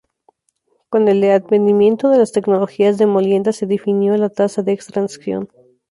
[0.89, 5.47] Con el advenimiento de las tecnologías de molienda se definió la "tasa de extracción".